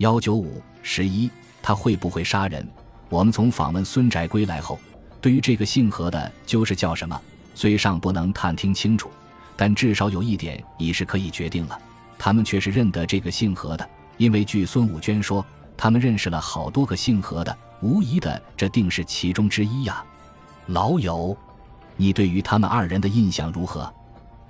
[0.00, 1.30] 幺九五十一，
[1.60, 2.66] 他会不会杀人？
[3.10, 4.78] 我们从访问孙宅归来后，
[5.20, 7.20] 对于这个姓何的，就是叫什么，
[7.54, 9.10] 虽尚不能探听清楚，
[9.58, 11.78] 但至少有一点已是可以决定了，
[12.16, 13.86] 他们却是认得这个姓何的，
[14.16, 15.44] 因为据孙武娟说，
[15.76, 20.02] 他们认识了好多个姓何的，无疑的，这定是其中之一呀。
[20.68, 21.36] 老友，
[21.98, 23.92] 你对于他们二人的印象如何？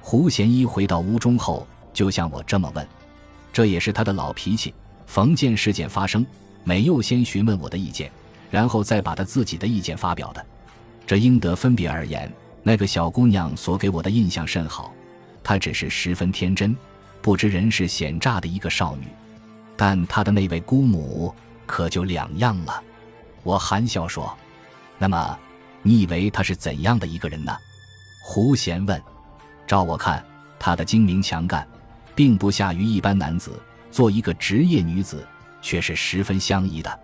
[0.01, 2.87] 胡贤一回到屋中后，就向我这么问，
[3.53, 4.73] 这也是他的老脾气，
[5.11, 6.25] 逢见事件发生，
[6.63, 8.09] 没有先询问我的意见。
[8.49, 10.46] 然后再把他自己的意见发表的，
[11.05, 12.32] 这应得分别而言，
[12.63, 14.93] 那个小姑娘所给我的印象甚好，
[15.43, 16.77] 她只是十分天真，
[17.21, 19.09] 不知人世险诈的一个少女。
[19.77, 21.35] 但她的那位姑母
[21.67, 22.81] 可就两样了。
[23.43, 24.32] 我含笑说
[24.96, 25.37] ：“那么，
[25.82, 27.57] 你以为她是怎样的一个人呢？”
[28.23, 29.03] 胡贤问
[29.67, 30.25] ：“照我看，
[30.57, 31.67] 她的精明强干，
[32.15, 35.27] 并不下于一般男子，做一个职业女子，
[35.61, 37.00] 却是十分相宜的，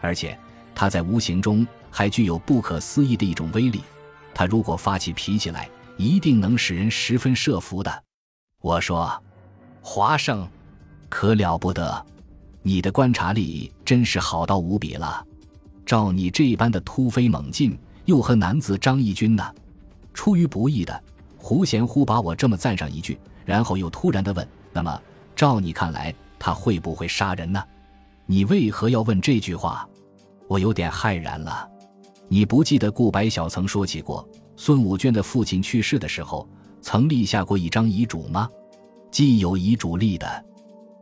[0.00, 0.38] 而且。”
[0.72, 3.82] 她在无形中还具有不可思议的一种威力，
[4.32, 5.68] 她如果发起脾气来，
[5.98, 8.02] 一定能使人十分慑服的。
[8.62, 9.22] 我说
[9.82, 10.48] ：“华胜，
[11.10, 12.06] 可了不得，
[12.62, 15.22] 你的观察力真是好到无比了。
[15.84, 19.44] 照你这一般的突飞猛进，又和男子张义军呢？”
[20.14, 21.02] 出于不意的，
[21.36, 25.02] 胡贤忽把我这么赞上一句，然后又突然的问：“那么，
[25.40, 27.64] 照你看来，他会不会杀人呢？
[28.26, 29.88] 你为何要问这句话？”
[30.46, 31.66] 我有点骇然了，
[32.28, 36.46] 你不记得顾白晓曾说起过，孙武娟的父亲去世的时候，
[36.82, 38.50] 曾立下过一张遗嘱吗？
[39.10, 40.44] 既有遗嘱立的，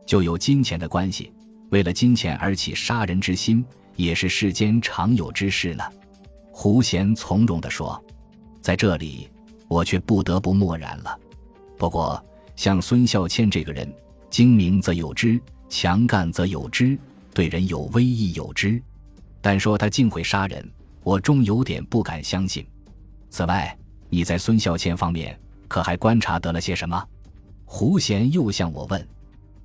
[0.05, 1.33] 就有金钱的关系，
[1.71, 3.65] 为了金钱而起杀人之心，
[3.97, 5.83] 也是世间常有之事呢。
[6.49, 8.01] 胡贤从容地说
[8.63, 9.29] ：“在这里，
[9.67, 11.19] 我却不得不默然了。
[11.77, 12.23] 不过，
[12.55, 13.93] 像孙孝谦这个人，
[14.29, 16.97] 精明则有之，强干则有之，
[17.33, 18.81] 对人有威亦有之。”
[19.41, 20.69] 但说他竟会杀人，
[21.03, 22.67] 我终有点不敢相信。
[23.29, 23.77] 此外，
[24.09, 27.01] 你在孙孝谦方面可还观察得了些什么？
[27.65, 29.07] 胡贤又向我问，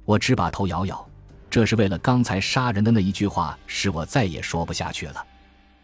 [0.04, 1.10] 我只把头摇摇。
[1.50, 5.26] 这是为了刚才杀人的那一句话，使我再也说不下去了。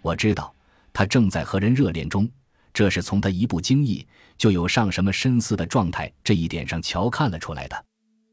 [0.02, 0.54] 我知道
[0.92, 2.28] 他正在和人热恋中，
[2.72, 7.84] 这是从他一不经意就有上什么深思的状态这一点上瞧看了出来的。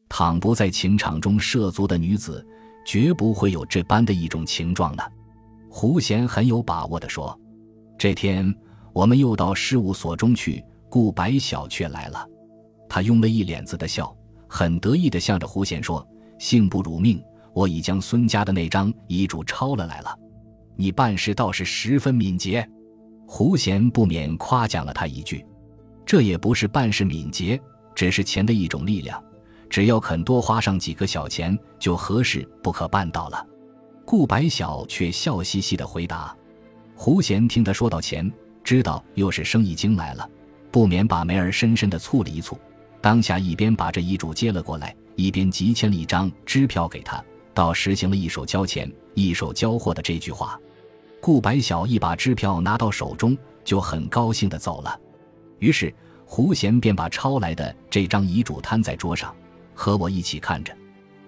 [0.09, 2.45] 倘不在情场中涉足的女子，
[2.85, 5.03] 绝不会有这般的一种情状呢。
[5.69, 7.37] 胡贤很有把握地说
[7.97, 8.53] ：“这天
[8.93, 12.27] 我们又到事务所中去，顾白小却来了。
[12.89, 14.15] 他拥了一脸子的笑，
[14.47, 16.07] 很得意地向着胡贤说
[16.39, 17.21] ：‘幸不辱命，
[17.53, 20.17] 我已将孙家的那张遗嘱抄了来了。
[20.75, 22.67] 你办事倒是十分敏捷。’
[23.27, 25.45] 胡贤不免夸奖了他一句
[26.05, 27.59] ：‘这也不是办事敏捷，
[27.93, 29.21] 只是钱的一种力量。
[29.69, 33.45] 只要肯多花上几个小钱，就何事不可办到了。’”
[34.05, 36.35] 顾白晓却笑嘻嘻地回答
[36.95, 38.31] ：“胡贤听他说到钱，
[38.63, 40.29] 知道又是生意经来了，
[40.71, 42.57] 不免把眉儿深深地蹙了一蹙。
[43.01, 47.23] 当下一边把这遗嘱接了过来，一边急签了一张支票给他，
[47.53, 50.59] 倒实行了一手交钱一手交货的这句话。
[51.19, 54.99] 顾白晓一把支票拿到手中，就很高兴地走了。
[55.59, 55.93] 于是
[56.25, 59.35] 胡贤便把抄来的这张遗嘱摊在桌上，
[59.77, 60.75] 和我一起看着。”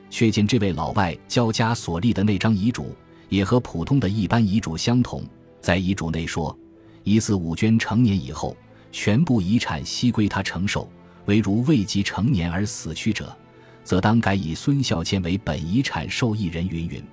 [0.09, 2.95] 却见这位老外交家所立的那张遗嘱，
[3.29, 5.23] 也和普通的一般遗嘱相同。
[5.61, 6.57] 在遗嘱内说，
[7.03, 8.57] 疑似武娟成年以后，
[8.91, 10.89] 全部遗产悉归他承受；
[11.25, 13.37] 唯如未及成年而死去者，
[13.83, 16.67] 则当改以孙孝谦为本遗产受益人。
[16.67, 17.03] 云云。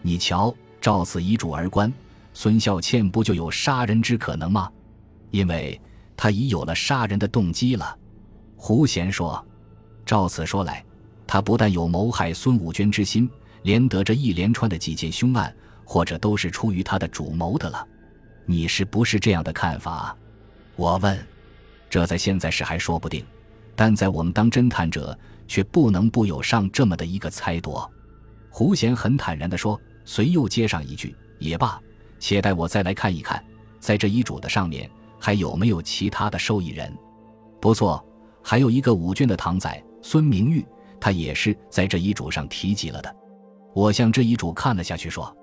[0.00, 1.92] 你瞧，照此遗嘱而观，
[2.32, 4.70] 孙孝谦不就有杀人之可能吗？
[5.30, 5.78] 因为
[6.16, 7.98] 他已有了杀人的动机了。
[8.56, 9.44] 胡贤说
[10.04, 10.84] ：“照此说来。”
[11.26, 13.30] 他不但有谋害孙武娟之心，
[13.62, 17.86] 连得这一连串的几件凶案，或者都是出于他的主谋的了。
[18.46, 20.16] 你是不是这样的看法？
[20.74, 21.18] 我问。
[21.88, 23.24] 这在现在是还说不定，
[23.76, 25.16] 但在我们当侦探者，
[25.46, 27.80] 却不能不有上这么的一个猜度。
[28.48, 31.80] 胡贤很坦然地说，随又接上一句：“也罢，
[32.18, 33.40] 且待我再来看一看，
[33.78, 36.92] 在这遗嘱的上面还有没有其他的受益人。
[37.60, 38.04] 不错，
[38.42, 40.64] 还有一个武娟的堂仔孙明玉。”
[41.00, 43.16] 他也是在这遗嘱上提及了的，
[43.72, 45.34] 我向这遗嘱看了下去，说：“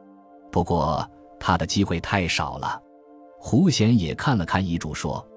[0.51, 1.03] 不过
[1.39, 2.79] 他的机会太少了。”
[3.41, 5.27] 胡贤也看了看遗嘱，说：“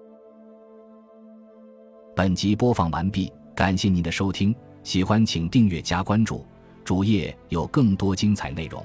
[2.14, 6.44] 本集播放完毕，感谢您的收听，喜欢请订阅加关注，
[6.84, 8.84] 主页有更多精彩内容。”